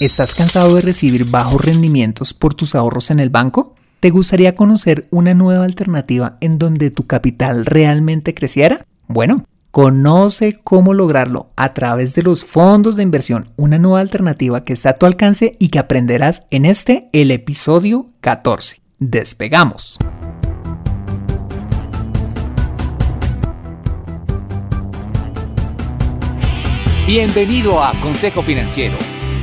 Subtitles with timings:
[0.00, 3.74] ¿Estás cansado de recibir bajos rendimientos por tus ahorros en el banco?
[3.98, 8.86] ¿Te gustaría conocer una nueva alternativa en donde tu capital realmente creciera?
[9.08, 14.72] Bueno, conoce cómo lograrlo a través de los fondos de inversión, una nueva alternativa que
[14.72, 18.80] está a tu alcance y que aprenderás en este, el episodio 14.
[19.00, 19.98] Despegamos.
[27.04, 29.17] Bienvenido a Consejo Financiero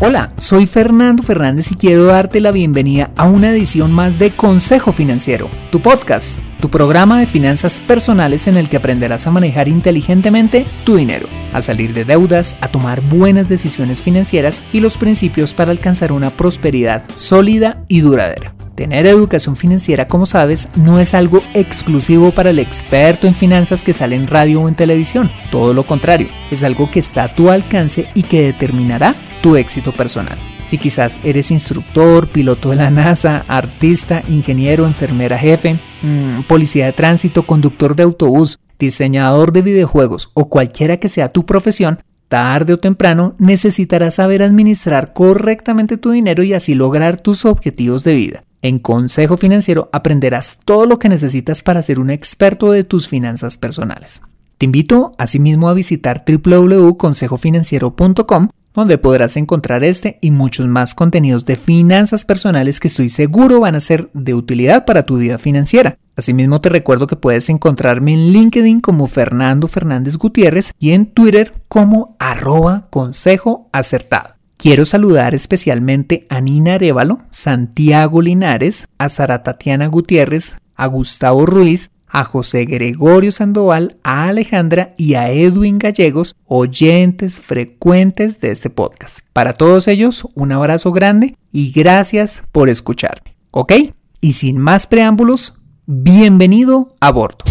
[0.00, 4.92] Hola, soy Fernando Fernández y quiero darte la bienvenida a una edición más de Consejo
[4.92, 10.66] Financiero, tu podcast, tu programa de finanzas personales en el que aprenderás a manejar inteligentemente
[10.84, 15.72] tu dinero, a salir de deudas, a tomar buenas decisiones financieras y los principios para
[15.72, 18.54] alcanzar una prosperidad sólida y duradera.
[18.76, 23.92] Tener educación financiera, como sabes, no es algo exclusivo para el experto en finanzas que
[23.92, 25.28] sale en radio o en televisión.
[25.50, 29.92] Todo lo contrario, es algo que está a tu alcance y que determinará tu éxito
[29.92, 30.38] personal.
[30.64, 36.92] Si quizás eres instructor, piloto de la NASA, artista, ingeniero, enfermera jefe, mm, policía de
[36.92, 42.78] tránsito, conductor de autobús, diseñador de videojuegos o cualquiera que sea tu profesión, tarde o
[42.78, 48.42] temprano necesitarás saber administrar correctamente tu dinero y así lograr tus objetivos de vida.
[48.60, 53.56] En Consejo Financiero aprenderás todo lo que necesitas para ser un experto de tus finanzas
[53.56, 54.20] personales.
[54.58, 61.56] Te invito asimismo a visitar www.consejofinanciero.com donde podrás encontrar este y muchos más contenidos de
[61.56, 65.98] finanzas personales que estoy seguro van a ser de utilidad para tu vida financiera.
[66.16, 71.52] Asimismo te recuerdo que puedes encontrarme en LinkedIn como Fernando Fernández Gutiérrez y en Twitter
[71.68, 74.34] como arroba consejo acertado.
[74.56, 81.90] Quiero saludar especialmente a Nina Arevalo, Santiago Linares, a Sara Tatiana Gutiérrez, a Gustavo Ruiz,
[82.08, 89.20] a José Gregorio Sandoval, a Alejandra y a Edwin Gallegos, oyentes frecuentes de este podcast.
[89.32, 93.36] Para todos ellos, un abrazo grande y gracias por escucharme.
[93.50, 93.72] ¿Ok?
[94.20, 97.44] Y sin más preámbulos, bienvenido a bordo.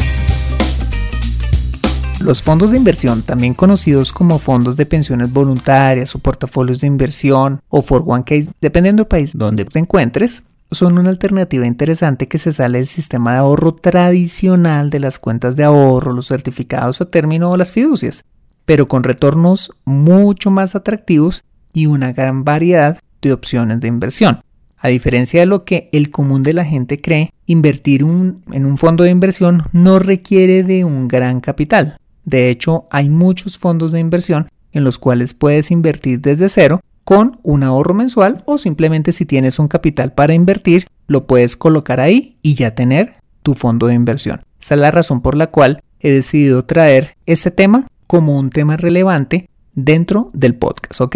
[2.19, 7.61] Los fondos de inversión, también conocidos como fondos de pensiones voluntarias o portafolios de inversión
[7.69, 12.79] o 401k, dependiendo del país donde te encuentres, son una alternativa interesante que se sale
[12.79, 17.57] del sistema de ahorro tradicional de las cuentas de ahorro, los certificados a término o
[17.57, 18.25] las fiducias,
[18.65, 24.41] pero con retornos mucho más atractivos y una gran variedad de opciones de inversión.
[24.77, 29.03] A diferencia de lo que el común de la gente cree, invertir en un fondo
[29.03, 31.97] de inversión no requiere de un gran capital.
[32.25, 37.39] De hecho, hay muchos fondos de inversión en los cuales puedes invertir desde cero con
[37.41, 42.35] un ahorro mensual o simplemente si tienes un capital para invertir, lo puedes colocar ahí
[42.41, 43.13] y ya tener
[43.43, 44.41] tu fondo de inversión.
[44.59, 48.75] Esa es la razón por la cual he decidido traer este tema como un tema
[48.75, 51.15] relevante dentro del podcast, ¿ok?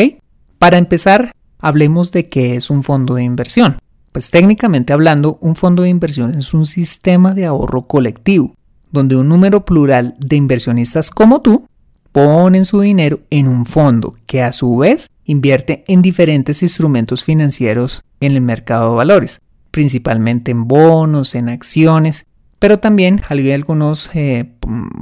[0.60, 3.76] Para empezar, hablemos de qué es un fondo de inversión.
[4.14, 8.56] Pues técnicamente hablando, un fondo de inversión es un sistema de ahorro colectivo
[8.92, 11.66] donde un número plural de inversionistas como tú
[12.14, 18.04] ponen su dinero en un fondo que a su vez invierte en diferentes instrumentos financieros
[18.20, 22.26] en el mercado de valores, principalmente en bonos, en acciones,
[22.60, 24.52] pero también hay algunos eh,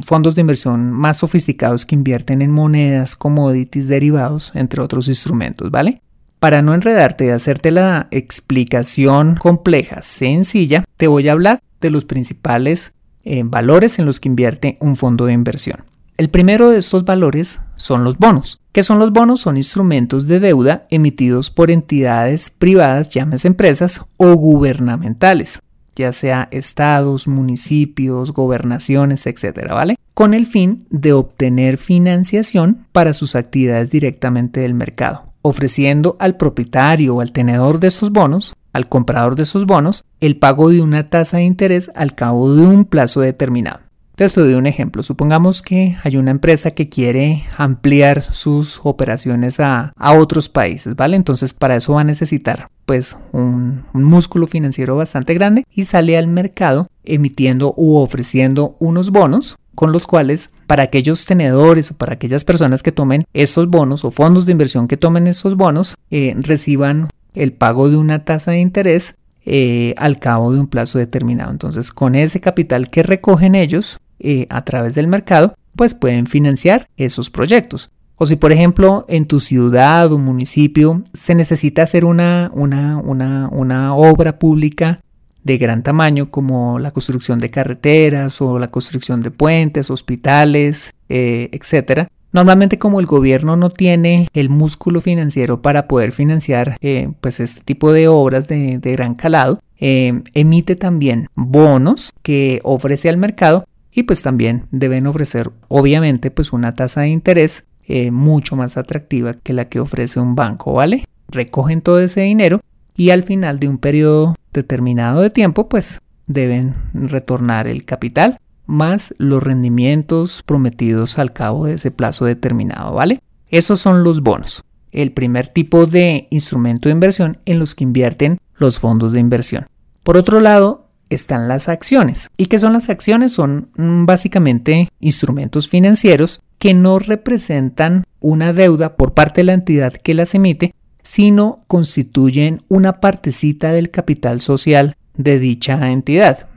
[0.02, 6.02] fondos de inversión más sofisticados que invierten en monedas, commodities, derivados, entre otros instrumentos, ¿vale?
[6.40, 12.06] Para no enredarte y hacerte la explicación compleja, sencilla, te voy a hablar de los
[12.06, 12.94] principales
[13.26, 15.84] eh, valores en los que invierte un fondo de inversión.
[16.20, 18.60] El primero de estos valores son los bonos.
[18.74, 19.40] ¿Qué son los bonos?
[19.40, 25.62] Son instrumentos de deuda emitidos por entidades privadas, llámese empresas, o gubernamentales,
[25.96, 29.96] ya sea estados, municipios, gobernaciones, etcétera, ¿vale?
[30.14, 37.16] Con el fin de obtener financiación para sus actividades directamente del mercado, ofreciendo al propietario
[37.16, 41.10] o al tenedor de estos bonos al comprador de esos bonos el pago de una
[41.10, 43.89] tasa de interés al cabo de un plazo determinado.
[44.20, 45.02] Te doy un ejemplo.
[45.02, 51.16] Supongamos que hay una empresa que quiere ampliar sus operaciones a, otros países, ¿vale?
[51.16, 56.28] Entonces para eso va a necesitar pues un, músculo financiero bastante grande y sale al
[56.28, 62.44] mercado emitiendo u ofreciendo unos bonos con los cuales para aquellos tenedores o para aquellas
[62.44, 67.08] personas que tomen estos bonos o fondos de inversión que tomen estos bonos eh, reciban
[67.36, 71.50] el pago de una tasa de interés eh, al cabo de un plazo determinado.
[71.52, 76.88] Entonces, con ese capital que recogen ellos eh, a través del mercado, pues pueden financiar
[76.98, 77.92] esos proyectos.
[78.22, 83.96] O si, por ejemplo, en tu ciudad o municipio se necesita hacer una, una, una,
[83.96, 85.00] obra pública
[85.46, 91.50] de gran tamaño como la construcción de carreteras o la construcción de puentes, hospitales, eh,
[91.54, 92.10] etc.
[92.34, 97.62] Normalmente como el gobierno no tiene el músculo financiero para poder financiar eh, pues este
[97.62, 103.66] tipo de obras de, gran calado, eh, emite también bonos que ofrece al mercado
[104.00, 109.34] y pues también deben ofrecer obviamente pues una tasa de interés eh, mucho más atractiva
[109.34, 111.06] que la que ofrece un banco, ¿vale?
[111.28, 112.62] Recogen todo ese dinero
[112.96, 119.14] y al final de un periodo determinado de tiempo pues deben retornar el capital más
[119.18, 123.20] los rendimientos prometidos al cabo de ese plazo determinado, ¿vale?
[123.50, 124.64] Esos son los bonos,
[124.94, 129.68] el primer tipo de instrumento de inversión en los que invierten los fondos de inversión.
[130.04, 132.30] Por otro lado, están las acciones.
[132.38, 133.34] ¿Y qué son las acciones?
[133.34, 139.94] Son mm, básicamente instrumentos financieros que no representan una deuda por parte de la entidad
[139.94, 140.74] que las emite,
[141.04, 146.48] sino constituyen una partecita del capital social de dicha entidad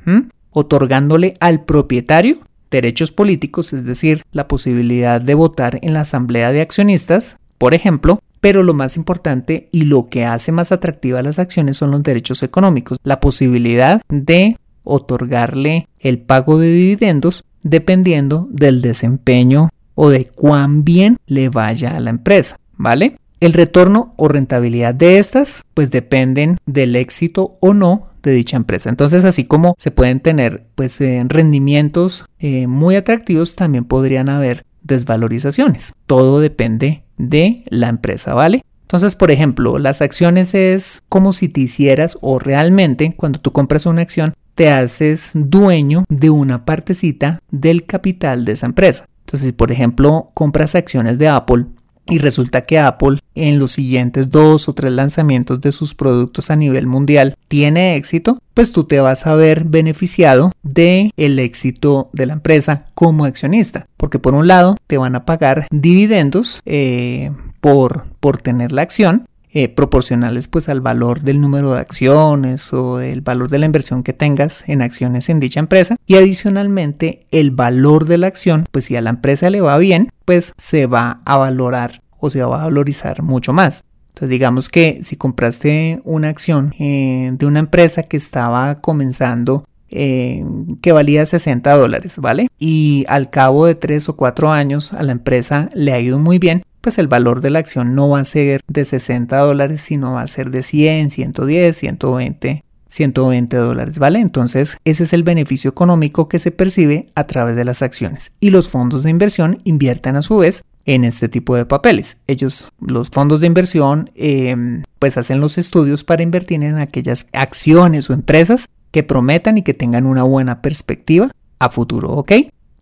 [0.53, 2.37] otorgándole al propietario
[2.71, 8.21] derechos políticos, es decir, la posibilidad de votar en la asamblea de accionistas, por ejemplo,
[8.43, 12.43] pero lo más importante y lo que hace más atractivas las acciones son los derechos
[12.43, 20.83] económicos, la posibilidad de otorgarle el pago de dividendos dependiendo del desempeño o de cuán
[20.83, 23.17] bien le vaya a la empresa, ¿vale?
[23.39, 28.91] El retorno o rentabilidad de estas pues dependen del éxito o no de dicha empresa.
[28.91, 34.65] Entonces, así como se pueden tener pues eh, rendimientos eh, muy atractivos, también podrían haber
[34.83, 35.93] desvalorizaciones.
[36.07, 38.63] Todo depende de la empresa, ¿vale?
[38.83, 43.87] Entonces, por ejemplo, las acciones es como si te hicieras o realmente cuando tú compras
[43.87, 49.07] una acción te haces dueño de una partecita del capital de esa empresa.
[49.21, 51.67] Entonces, si por ejemplo compras acciones de Apple,
[52.07, 56.57] y resulta que Apple en los siguientes dos o tres lanzamientos de sus productos a
[56.57, 62.27] nivel mundial tiene éxito, pues tú te vas a ver beneficiado de el éxito de
[62.27, 68.07] la empresa como accionista, porque por un lado te van a pagar dividendos eh, por,
[68.21, 73.21] por tener la acción eh, proporcionales pues al valor del número de acciones o el
[73.21, 78.07] valor de la inversión que tengas en acciones en dicha empresa y adicionalmente el valor
[78.07, 81.37] de la acción pues si a la empresa le va bien pues se va a
[81.37, 86.75] valorar o se va a valorizar mucho más entonces digamos que si compraste una acción
[86.79, 89.65] eh, de una empresa que estaba comenzando
[89.95, 90.43] eh,
[90.81, 92.49] que valía 60 dólares, ¿vale?
[92.59, 96.39] Y al cabo de 3 o 4 años a la empresa le ha ido muy
[96.39, 100.13] bien, pues el valor de la acción no va a ser de 60 dólares, sino
[100.13, 104.21] va a ser de 100, 110, 120, 120 dólares, ¿vale?
[104.21, 108.33] Entonces, ese es el beneficio económico que se percibe a través de las acciones.
[108.41, 112.19] Y los fondos de inversión invierten a su vez en este tipo de papeles.
[112.27, 118.11] Ellos, los fondos de inversión, em, pues hacen los estudios para invertir en aquellas acciones
[118.11, 122.33] o empresas que prometan y que tengan una buena perspectiva a futuro, ¿ok?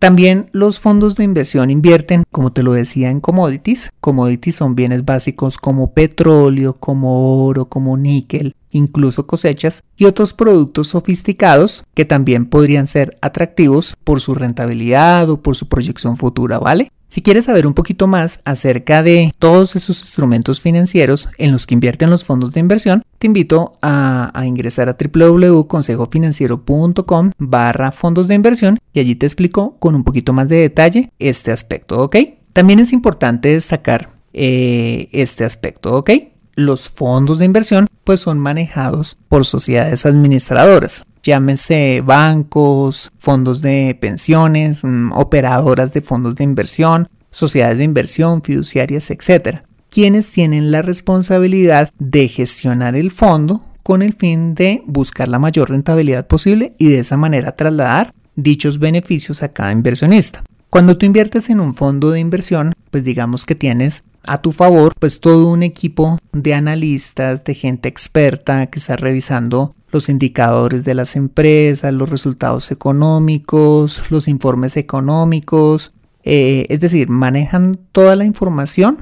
[0.01, 3.91] También los fondos de inversión invierten, como te lo decía, en commodities.
[4.01, 10.89] Commodities son bienes básicos como petróleo, como oro, como níquel, incluso cosechas y otros productos
[10.89, 16.91] sofisticados que también podrían ser atractivos por su rentabilidad o por su proyección futura, ¿vale?
[17.11, 21.75] Si quieres saber un poquito más acerca de todos esos instrumentos financieros en los que
[21.75, 28.79] invierten los fondos de inversión, te invito a, ingresar a www.consejofinanciero.com barra fondos de inversión
[28.93, 32.17] y allí te explico con un poquito más de detalle este aspecto, ¿ok?
[32.53, 36.11] También es importante destacar eh, este aspecto, ¿ok?
[36.55, 44.85] Los fondos de inversión pues son manejados por sociedades administradoras llámese bancos, fondos de pensiones,
[44.85, 51.91] mm, operadoras de fondos de inversión, sociedades de inversión, fiduciarias, etc., quienes tienen la responsabilidad
[51.99, 57.01] de gestionar el fondo con el fin de buscar la mayor rentabilidad posible y de
[57.01, 60.45] esa manera trasladar dichos beneficios a cada inversionista.
[60.69, 64.93] Cuando tú inviertes en un fondo de inversión, pues digamos que tienes a tu favor
[64.99, 70.95] pues todo un equipo de analistas, de gente experta que está revisando los indicadores de
[70.95, 78.99] las empresas, los resultados económicos, los informes económicos, eh, es decir, manejan toda la información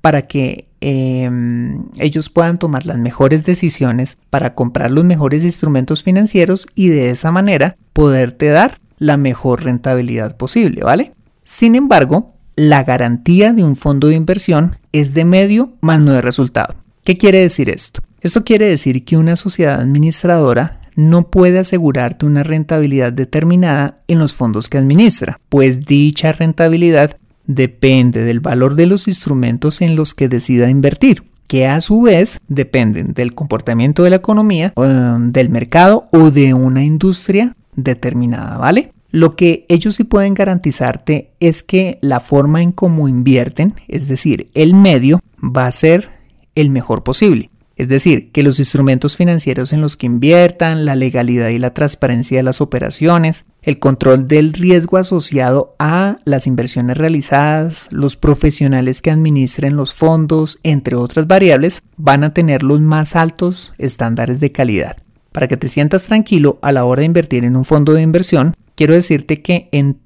[0.00, 6.66] para que em, ellos puedan tomar las mejores decisiones para comprar los mejores instrumentos financieros
[6.74, 11.12] y de esa manera poderte dar la mejor rentabilidad posible, ¿vale?
[11.44, 16.22] Sin embargo, la garantía de un fondo de inversión es de medio más no de
[16.22, 16.76] resultado.
[17.04, 18.00] ¿Qué quiere decir esto?
[18.20, 24.34] Esto quiere decir que una sociedad administradora no puede asegurarte una rentabilidad determinada en los
[24.34, 30.28] fondos que administra, pues dicha rentabilidad depende del valor de los instrumentos en los que
[30.28, 36.30] decida invertir, que a su vez dependen del comportamiento de la economía, del mercado o
[36.30, 38.92] de una industria determinada, ¿vale?
[39.10, 44.50] Lo que ellos sí pueden garantizarte es que la forma en cómo invierten, es decir,
[44.54, 46.10] el medio, va a ser
[46.54, 47.49] el mejor posible.
[47.80, 52.36] Es decir, que los instrumentos financieros en los que inviertan, la legalidad y la transparencia
[52.36, 59.10] de las operaciones, el control del riesgo asociado a las inversiones realizadas, los profesionales que
[59.10, 64.98] administren los fondos, entre otras variables, van a tener los más altos estándares de calidad.
[65.32, 68.52] Para que te sientas tranquilo a la hora de invertir en un fondo de inversión,
[68.74, 69.96] quiero decirte que en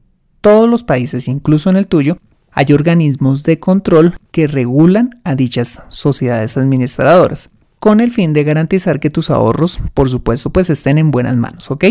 [0.41, 2.19] todos los países, incluso en el tuyo,
[2.55, 7.51] hay organismos de control que regulan a dichas sociedades administradoras,
[7.85, 11.71] con el fin de garantizar que tus ahorros, por supuesto, pues estén en buenas manos,
[11.71, 11.85] ¿ok?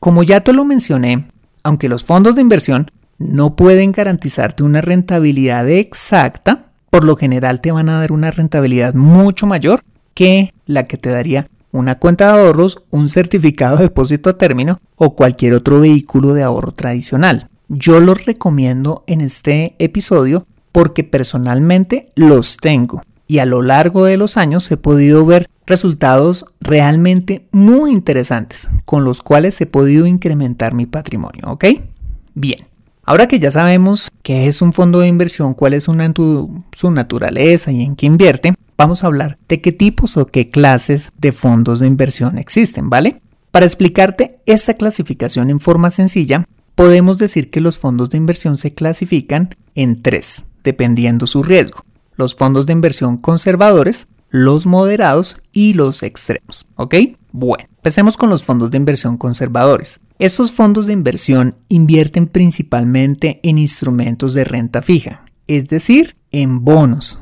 [0.00, 1.28] Como ya te lo mencioné,
[1.62, 7.72] aunque los fondos de inversión no pueden garantizarte una rentabilidad exacta, por lo general te
[7.72, 9.82] van a dar una rentabilidad mucho mayor
[10.14, 14.80] que la que te daría una cuenta de ahorros, un certificado de depósito a término
[14.96, 17.50] o cualquier otro vehículo de ahorro tradicional.
[17.68, 24.16] Yo los recomiendo en este episodio porque personalmente los tengo y a lo largo de
[24.16, 30.74] los años he podido ver resultados realmente muy interesantes con los cuales he podido incrementar
[30.74, 31.66] mi patrimonio, ¿ok?
[32.34, 32.60] Bien,
[33.04, 37.82] ahora que ya sabemos qué es un fondo de inversión, cuál es su naturaleza y
[37.82, 41.86] en qué invierte, vamos a hablar de qué tipos o qué clases de fondos de
[41.86, 43.20] inversión existen, ¿vale?
[43.50, 46.44] Para explicarte esta clasificación en forma sencilla,
[46.74, 51.84] podemos decir que los fondos de inversión se clasifican en tres, dependiendo su riesgo.
[52.18, 56.66] Los fondos de inversión conservadores, los moderados y los extremos.
[56.74, 56.96] ¿Ok?
[57.30, 60.00] Bueno, empecemos con los fondos de inversión conservadores.
[60.18, 67.20] Estos fondos de inversión invierten principalmente en instrumentos de renta fija, es decir, en bonos,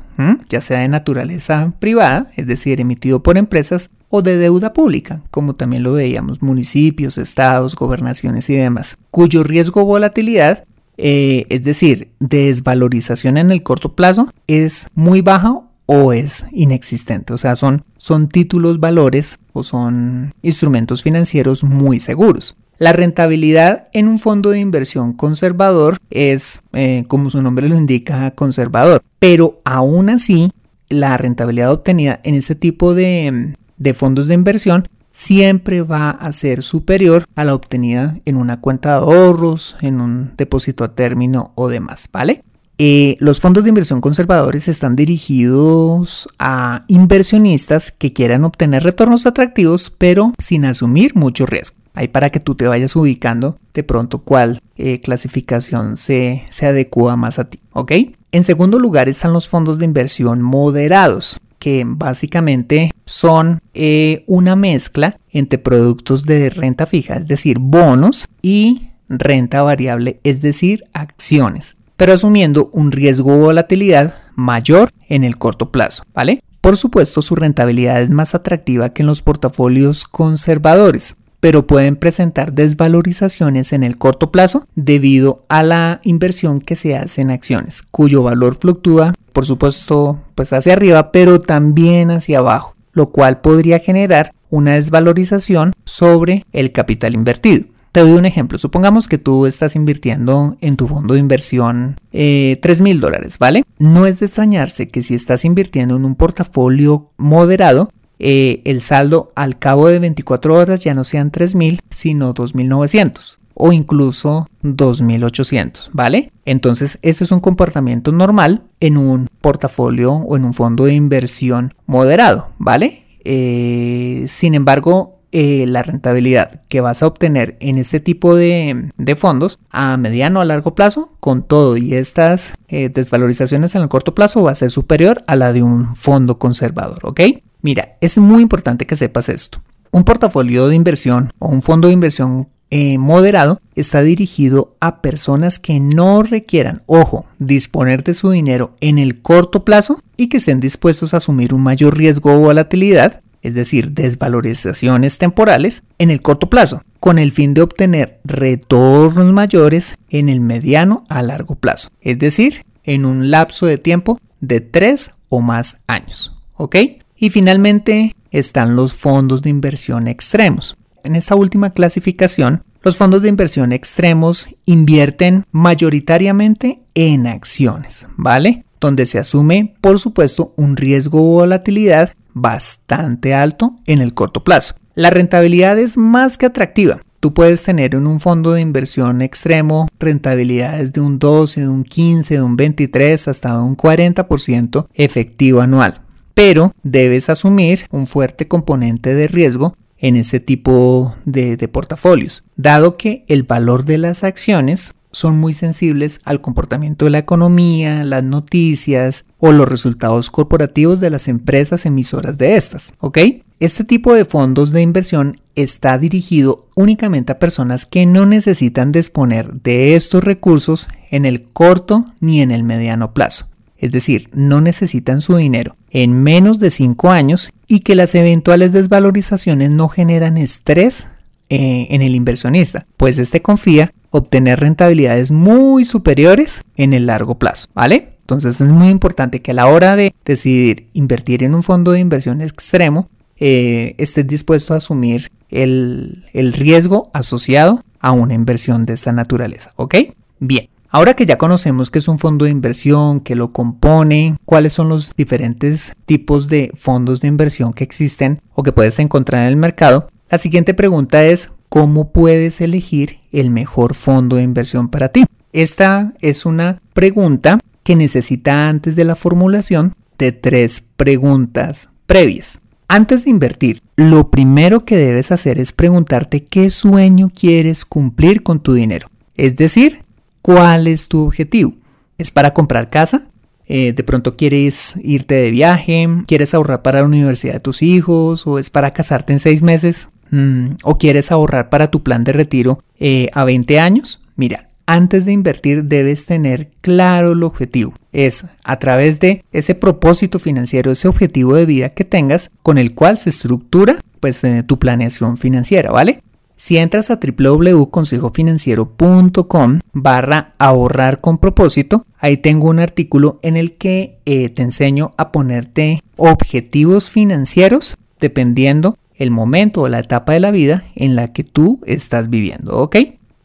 [0.49, 5.53] ya sea de naturaleza privada, es decir, emitido por empresas, o de deuda pública, como
[5.55, 10.63] también lo veíamos, municipios, estados, gobernaciones y demás, cuyo riesgo volatilidad,
[10.97, 17.33] eh, es decir, desvalorización en el corto plazo, es muy baja o es inexistente.
[17.33, 22.57] O sea, son, son títulos valores o son instrumentos financieros muy seguros.
[22.79, 28.29] La rentabilidad en un fondo de inversión conservador es, eh, como su nombre lo indica,
[28.31, 29.01] conservador.
[29.17, 30.51] Pero aún así,
[30.89, 34.87] la rentabilidad obtenida en ese tipo de, de fondos de inversión
[35.17, 40.33] siempre va a ser superior a la obtenida en una cuenta de ahorros, en un
[40.37, 42.43] depósito a término o demás, ¿vale?
[42.77, 49.89] Eh, los fondos de inversión conservadores están dirigidos a inversionistas que quieran obtener retornos atractivos
[49.89, 51.75] pero sin asumir mucho riesgo.
[51.95, 57.15] Ahí para que tú te vayas ubicando de pronto cuál eh, clasificación se, se adecua
[57.15, 57.91] más a ti, ¿ok?
[58.31, 65.17] En segundo lugar están los fondos de inversión moderados que básicamente son eh, una mezcla
[65.31, 72.13] entre productos de renta fija, es decir, bonos y renta variable, es decir, acciones, pero
[72.13, 76.43] asumiendo un riesgo de volatilidad mayor en el corto plazo, ¿vale?
[76.61, 82.53] Por supuesto, su rentabilidad es más atractiva que en los portafolios conservadores, pero pueden presentar
[82.53, 88.23] desvalorizaciones en el corto plazo debido a la inversión que se hace en acciones, cuyo
[88.23, 94.33] valor fluctúa, por supuesto, pues hacia arriba, pero también hacia abajo, lo cual podría generar
[94.49, 97.65] una desvalorización sobre el capital invertido.
[97.91, 98.57] Te doy un ejemplo.
[98.57, 103.63] Supongamos que tú estás invirtiendo en tu fondo de inversión eh, 3 mil dólares, ¿vale?
[103.79, 107.89] No es de extrañarse que si estás invirtiendo en un portafolio moderado,
[108.19, 113.71] eh, el saldo al cabo de 24 horas ya no sean 3.000, sino 2.900 o
[113.71, 116.31] incluso 2.800, ¿vale?
[116.45, 121.73] Entonces, este es un comportamiento normal en un portafolio o en un fondo de inversión
[121.87, 123.05] moderado, ¿vale?
[123.23, 129.59] Eh, sin embargo, eh, la rentabilidad que vas a obtener en este tipo de, fondos
[129.71, 134.51] a mediano a largo plazo, con todo y estas desvalorizaciones en el corto plazo, va
[134.51, 137.21] a ser superior a la de un fondo conservador, ¿ok?
[137.61, 139.61] Mira, es muy importante que sepas esto.
[139.91, 145.59] Un portafolio de inversión o un fondo de inversión eh, moderado está dirigido a personas
[145.59, 150.59] que no requieran, ojo, disponer de su dinero en el corto plazo y que estén
[150.59, 156.49] dispuestos a asumir un mayor riesgo o volatilidad, es decir, desvalorizaciones temporales en el corto
[156.49, 162.19] plazo, con el fin de obtener retornos mayores en el mediano a largo plazo, es
[162.19, 166.35] decir, en un lapso de tiempo de 3 o más años.
[166.55, 166.75] ¿Ok?
[167.15, 170.75] Y finalmente están los fondos de inversión extremos.
[171.07, 178.65] En esta última clasificación, los fondos de inversión extremos invierten mayoritariamente en acciones, ¿vale?
[178.81, 184.75] Donde se asume, por supuesto, un riesgo o volatilidad bastante alto en el corto plazo.
[184.95, 186.99] La rentabilidad es más que atractiva.
[187.21, 191.85] Tú puedes tener en un fondo de inversión extremo rentabilidades de un 12, de un
[191.85, 196.01] 15, de un 23 hasta un 40% efectivo anual.
[196.33, 203.25] Pero debes asumir un fuerte componente de riesgo en ese tipo de, portafolios, dado que
[203.27, 209.25] el valor de las acciones son muy sensibles al comportamiento de la economía, las noticias
[209.39, 213.17] o los resultados corporativos de las empresas emisoras de estas, ¿ok?
[213.59, 219.51] Este tipo de fondos de inversión está dirigido únicamente a personas que no necesitan disponer
[219.53, 223.47] de estos recursos en el corto ni en el mediano plazo.
[223.77, 228.71] Es decir, no necesitan su dinero en menos de 5 años y que las eventuales
[228.73, 231.07] desvalorizaciones no generan estrés
[231.49, 237.67] eh, en el inversionista, pues este confía obtener rentabilidades muy superiores en el largo plazo,
[237.73, 238.17] ¿vale?
[238.21, 241.99] Entonces es muy importante que a la hora de decidir invertir en un fondo de
[241.99, 248.93] inversión extremo, eh, estés dispuesto a asumir el, el riesgo asociado a una inversión de
[248.93, 249.95] esta naturaleza, ¿ok?
[250.39, 250.67] Bien.
[250.97, 254.89] Ahora que ya conocemos qué es un fondo de inversión, qué lo compone, cuáles son
[254.89, 259.57] los diferentes tipos de fondos de inversión que existen o que puedes encontrar en el
[259.57, 265.27] mercado, la siguiente pregunta es ¿cómo puedes elegir el mejor fondo de inversión para ti?
[265.53, 272.59] Esta es una pregunta que necesita antes de la formulación de tres preguntas previas.
[272.87, 278.61] Antes de invertir, lo primero que debes hacer es preguntarte qué sueño quieres cumplir con
[278.61, 279.05] tu dinero.
[279.35, 280.06] Es decir,
[280.47, 281.73] ¿cuál es tu objetivo?
[282.17, 283.27] ¿Es para comprar casa?
[283.65, 288.47] Eh, de pronto quieres irte de viaje, quieres ahorrar para la universidad de tus hijos
[288.47, 290.07] o es para casarte en seis meses.
[290.31, 295.25] Mm, o quieres ahorrar para tu plan de retiro eh, a 20 años, mira, antes
[295.25, 297.93] de invertir debes tener claro el objetivo.
[298.13, 302.95] Es a través de ese propósito financiero, ese objetivo de vida que tengas con el
[302.95, 306.21] cual se estructura pues eh, tu planeación financiera, ¿vale?
[306.57, 314.17] Si entras a www.consejofinanciero.com barra ahorrar con propósito, ahí tengo un artículo en el que
[314.25, 320.49] eh, te enseño a ponerte objetivos financieros dependiendo el momento o la etapa de la
[320.49, 322.95] vida en la que tú estás viviendo, ¿ok?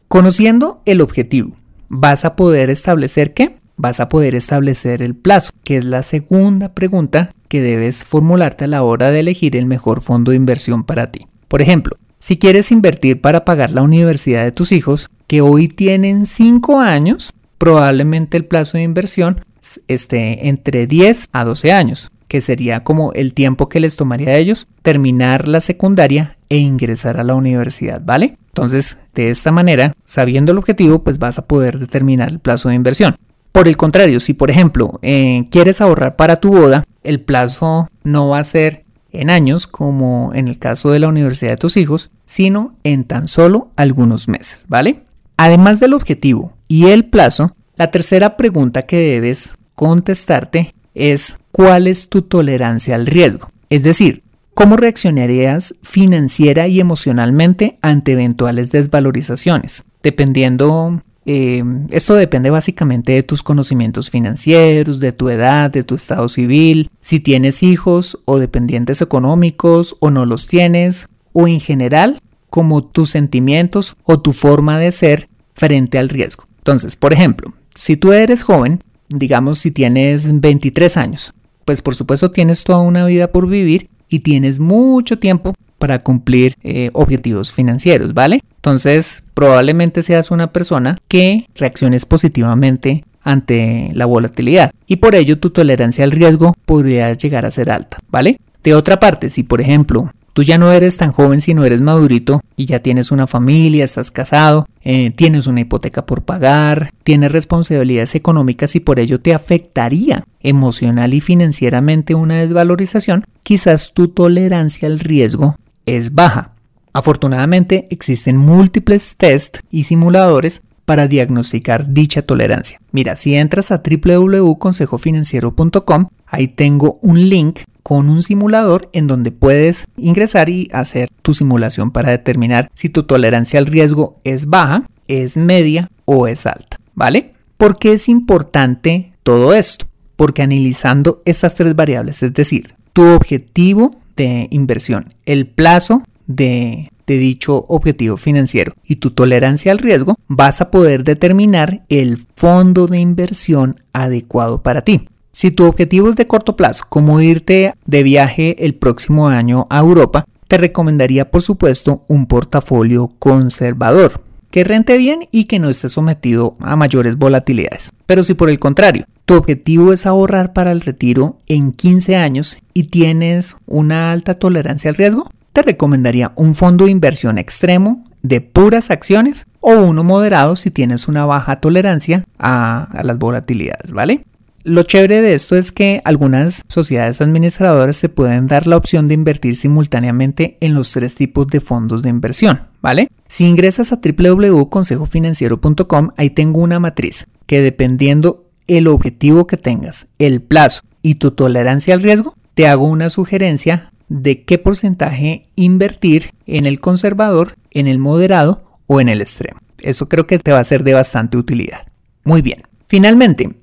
[0.09, 1.55] Conociendo el objetivo,
[1.90, 3.57] vas a poder establecer qué?
[3.77, 8.68] Vas a poder establecer el plazo, que es la segunda pregunta que debes formularte a
[8.68, 11.27] la hora de elegir el mejor fondo de inversión para ti.
[11.48, 16.24] Por ejemplo, si quieres invertir para pagar la universidad de tus hijos, que hoy tienen
[16.24, 19.44] 5 años, probablemente el plazo de inversión
[19.88, 24.37] esté entre 10 a 12 años que sería como el tiempo que les tomaría a
[24.37, 28.38] ellos terminar la secundaria e ingresar a la universidad, ¿vale?
[28.48, 32.76] Entonces, de esta manera, sabiendo el objetivo, pues vas a poder determinar el plazo de
[32.76, 33.16] inversión.
[33.52, 38.28] Por el contrario, si por ejemplo eh, quieres ahorrar para tu boda, el plazo no
[38.28, 38.82] va a ser
[39.12, 43.29] en años como en el caso de la universidad de tus hijos, sino en tan
[43.29, 45.05] solo algunos meses, ¿vale?
[45.37, 52.09] Además del objetivo y el plazo, la tercera pregunta que debes contestarte es cuál es
[52.09, 53.51] tu tolerancia al riesgo.
[53.70, 54.22] Es decir,
[54.55, 59.85] cómo reaccionarías financiera y emocionalmente ante eventuales desvalorizaciones.
[60.03, 66.28] Dependiendo, eh, esto depende básicamente de tus conocimientos financieros, de tu edad, de tu estado
[66.28, 72.85] civil, si tienes hijos o dependientes económicos o no los tienes, o en general, como
[72.85, 76.44] tus sentimientos o tu forma de ser frente al riesgo.
[76.58, 81.32] Entonces, por ejemplo, si tú eres joven, digamos si tienes 23 años,
[81.64, 86.55] pues por supuesto tienes toda una vida por vivir y tienes mucho tiempo para cumplir
[86.62, 88.45] eh, objetivos financieros, ¿vale?
[88.55, 95.51] Entonces probablemente seas una persona que reacciones positivamente ante la volatilidad y por ello tu
[95.51, 98.38] tolerancia al riesgo podría llegar a ser alta, ¿vale?
[98.62, 101.83] De otra parte, si por ejemplo Tú ya no eres tan joven si no eres
[101.83, 107.33] madurito y ya tienes una familia, estás casado, eh, tienes una hipoteca por pagar, tienes
[107.33, 114.88] responsabilidades económicas y por ello te afectaría emocional y financieramente una desvalorización, quizás tu tolerancia
[114.88, 116.53] al riesgo es baja.
[116.92, 122.81] Afortunadamente existen múltiples test y simuladores para diagnosticar dicha tolerancia.
[122.90, 129.87] Mira, si entras a www.consejofinanciero.com, ahí tengo un link con un simulador en donde puedes
[129.97, 135.37] ingresar y hacer tu simulación para determinar si tu tolerancia al riesgo es baja, es
[135.37, 137.35] media o es alta, ¿vale?
[137.57, 139.87] ¿Por qué es importante todo esto?
[140.16, 147.66] Porque analizando estas tres variables, es decir, tu objetivo de inversión, el plazo de, dicho
[147.68, 153.81] objetivo financiero y tu tolerancia al riesgo, vas a poder determinar el fondo de inversión
[153.92, 155.09] adecuado para ti.
[155.31, 159.81] Si tu objetivo es de corto plazo, como irte de viaje el próximo año a
[159.81, 165.88] Europa, te recomendaría por supuesto un portafolio conservador que rente bien y que no esté
[165.88, 167.90] sometido a mayores volatilidades.
[168.07, 172.58] Pero si por el contrario, tu objetivo es ahorrar para el retiro en 15 años
[172.74, 178.40] y tienes una alta tolerancia al riesgo, te recomendaría un fondo de inversión extremo de
[178.40, 184.24] puras acciones o uno moderado si tienes una baja tolerancia a, las volatilidades, ¿vale?
[184.64, 189.14] Lo chévere de esto es que algunas sociedades administradoras se pueden dar la opción de
[189.14, 193.08] invertir simultáneamente en los tres tipos de fondos de inversión, ¿vale?
[193.26, 198.41] Si ingresas a www.consejofinanciero.com, ahí tengo una matriz que dependiendo
[198.78, 203.92] el objetivo que tengas, el plazo y tu tolerancia al riesgo, te hago una sugerencia
[204.08, 209.61] de qué porcentaje invertir en el conservador, en el moderado o en el extremo.
[209.78, 211.87] Eso creo que te va a ser de bastante utilidad.
[212.24, 212.62] Muy bien.
[212.88, 213.56] Finalmente,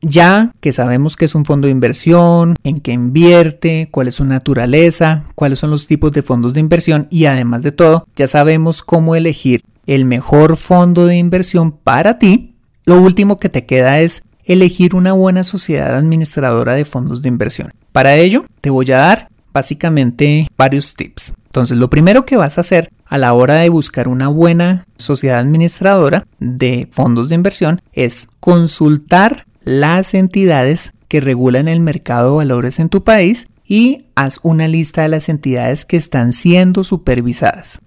[0.00, 4.24] ya que sabemos qué es un fondo de inversión, en qué invierte, cuál es su
[4.24, 8.82] naturaleza, cuáles son los tipos de fondos de inversión y además de todo, ya sabemos
[8.82, 14.22] cómo elegir el mejor fondo de inversión para ti, lo último que te queda es
[14.44, 17.72] elegir una buena sociedad administradora de fondos de inversión.
[17.92, 21.34] Para ello, te voy a dar básicamente varios tips.
[21.46, 25.38] Entonces, lo primero que vas a hacer a la hora de buscar una buena sociedad
[25.38, 32.80] administradora de fondos de inversión es consultar las entidades que regulan el mercado de valores
[32.80, 37.80] en tu país y haz una lista de las entidades que están siendo supervisadas.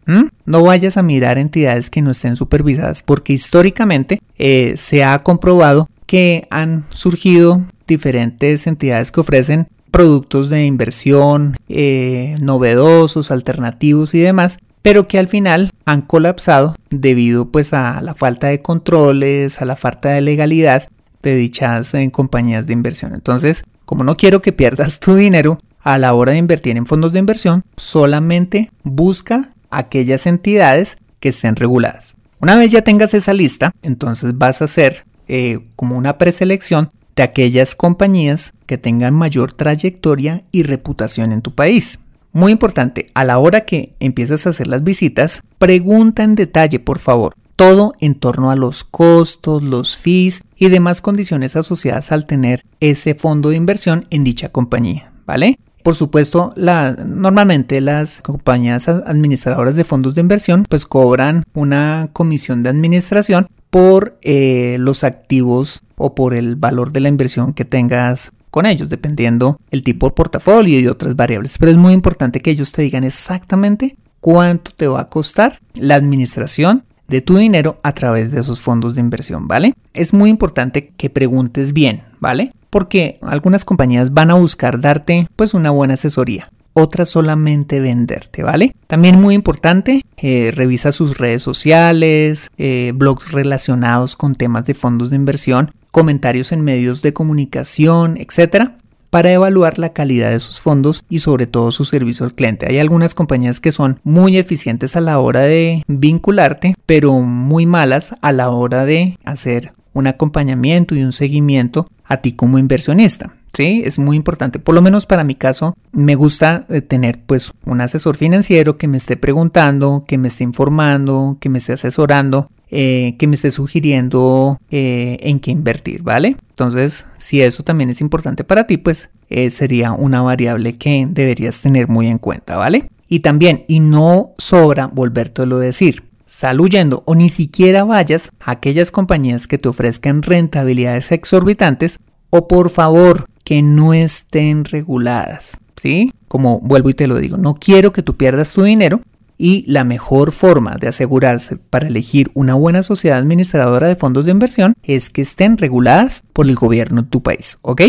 [0.46, 5.90] No vayas a mirar entidades que no estén supervisadas porque históricamente eh, se ha comprobado
[6.08, 14.60] que han surgido diferentes entidades que ofrecen productos de inversión eh, novedosos, alternativos y demás,
[14.82, 19.76] pero que al final han colapsado debido pues a la falta de controles, a la
[19.76, 20.88] falta de legalidad
[21.24, 23.14] de dichas en compañías de inversión.
[23.14, 27.12] Entonces, como no quiero que pierdas tu dinero a la hora de invertir en fondos
[27.12, 32.16] de inversión, solamente busca aquellas entidades que estén reguladas.
[32.40, 37.24] Una vez ya tengas esa lista, entonces vas a hacer eh, como una preselección de
[37.24, 42.00] aquellas compañías que tengan mayor trayectoria y reputación en tu país.
[42.32, 47.00] Muy importante, a la hora que empieces a hacer las visitas, pregunta en detalle, por
[47.00, 52.64] favor, todo en torno a los costos, los fees y demás condiciones asociadas al tener
[52.80, 55.58] ese fondo de inversión en dicha compañía, ¿vale?
[55.82, 62.70] Por supuesto, normalmente las compañías administradoras de fondos de inversión pues cobran una comisión de
[62.70, 68.66] administración por eh, los activos o por el valor de la inversión que tengas con
[68.66, 71.58] ellos, dependiendo el tipo de portafolio y otras variables.
[71.58, 75.96] Pero es muy importante que ellos te digan exactamente cuánto te va a costar la
[75.96, 79.74] administración de tu dinero a través de esos fondos de inversión, ¿vale?
[79.94, 82.52] Es muy importante que preguntes bien, ¿vale?
[82.70, 88.76] Porque algunas compañías van a buscar darte pues una buena asesoría, otras solamente venderte, ¿vale?
[88.86, 95.10] También muy importante, eh, revisa sus redes sociales, eh, blogs relacionados con temas de fondos
[95.10, 98.78] de inversión, comentarios en medios de comunicación, etcétera
[99.10, 102.68] para evaluar la calidad de sus fondos y sobre todo su servicio al cliente.
[102.70, 108.16] Hay algunas compañías que son muy eficientes a la hora de vincularte, pero muy malas
[108.22, 113.37] a la hora de hacer un acompañamiento y un seguimiento a ti como inversionista.
[113.58, 114.60] Sí, es muy importante.
[114.60, 118.88] Por lo menos para mi caso, me gusta eh, tener pues un asesor financiero que
[118.88, 123.50] me esté preguntando, que me esté informando, que me esté asesorando eh, que me esté
[123.50, 126.36] sugiriendo eh, en qué invertir, ¿vale?
[126.50, 129.10] Entonces, si eso también es importante para ti, pues
[129.50, 132.92] sería una variable que deberías tener muy en cuenta, ¿vale?
[133.10, 138.92] Y también, y no sobra volvértelo a decir, sal o ni siquiera vayas a aquellas
[138.92, 141.98] compañías que te ofrezcan rentabilidades exorbitantes
[142.30, 146.12] o por favor que no estén reguladas, ¿sí?
[146.28, 149.00] Como vuelvo y te lo digo, no quiero que tú pierdas tu dinero
[149.38, 154.32] y la mejor forma de asegurarse para elegir una buena sociedad administradora de fondos de
[154.32, 157.84] inversión es que estén reguladas por el gobierno de tu país, ¿ok?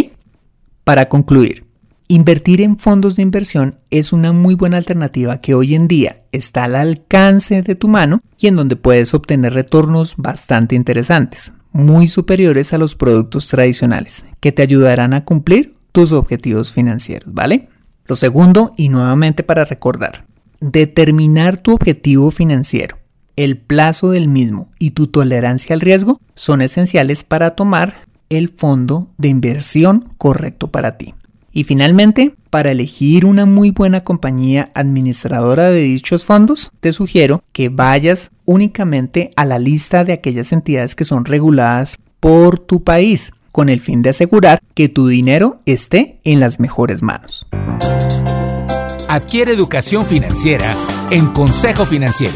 [0.84, 1.64] Para concluir,
[2.10, 6.64] Invertir en fondos de inversión es una muy buena alternativa que hoy en día está
[6.64, 12.72] al alcance de tu mano y en donde puedes obtener retornos bastante interesantes, muy superiores
[12.72, 17.68] a los productos tradicionales, que te ayudarán a cumplir tus objetivos financieros, ¿vale?
[18.06, 20.24] Lo segundo, y nuevamente para recordar,
[20.60, 22.98] determinar tu objetivo financiero,
[23.36, 27.94] el plazo del mismo y tu tolerancia al riesgo son esenciales para tomar
[28.28, 31.14] el fondo de inversión correcto para ti.
[31.52, 37.68] Y finalmente, para elegir una muy buena compañía administradora de dichos fondos, te sugiero que
[37.68, 43.68] vayas únicamente a la lista de aquellas entidades que son reguladas por tu país, con
[43.68, 47.46] el fin de asegurar que tu dinero esté en las mejores manos.
[49.08, 50.74] Adquiere educación financiera
[51.10, 52.34] en Consejo Financiero.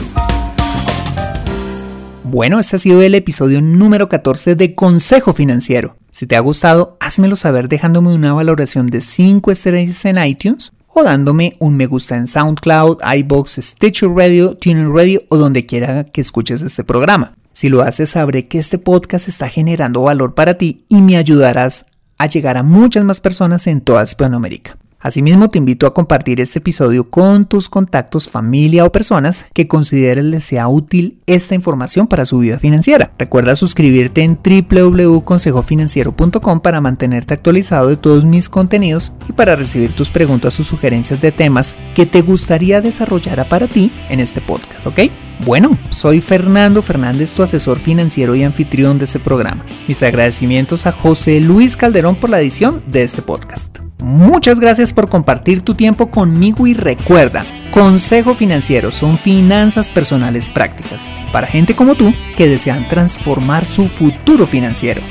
[2.24, 5.96] Bueno, este ha sido el episodio número 14 de Consejo Financiero.
[6.12, 11.02] Si te ha gustado, házmelo saber dejándome una valoración de 5 estrellas en iTunes o
[11.02, 16.20] dándome un me gusta en SoundCloud, iBox, Stitcher Radio, TuneIn Radio o donde quiera que
[16.20, 17.34] escuches este programa.
[17.54, 21.86] Si lo haces, sabré que este podcast está generando valor para ti y me ayudarás
[22.18, 24.76] a llegar a muchas más personas en toda Hispanoamérica.
[25.02, 30.30] Asimismo, te invito a compartir este episodio con tus contactos, familia o personas que consideren
[30.30, 33.10] les sea útil esta información para su vida financiera.
[33.18, 40.10] Recuerda suscribirte en www.consejofinanciero.com para mantenerte actualizado de todos mis contenidos y para recibir tus
[40.10, 45.00] preguntas o sugerencias de temas que te gustaría desarrollar para ti en este podcast, ¿ok?
[45.44, 49.64] Bueno, soy Fernando Fernández, tu asesor financiero y anfitrión de este programa.
[49.88, 53.78] Mis agradecimientos a José Luis Calderón por la edición de este podcast.
[54.02, 61.12] Muchas gracias por compartir tu tiempo conmigo y recuerda, Consejo Financiero son finanzas personales prácticas
[61.32, 65.02] para gente como tú que desean transformar su futuro financiero.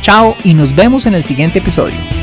[0.00, 2.21] Chao y nos vemos en el siguiente episodio.